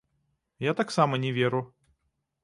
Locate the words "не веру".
1.25-1.61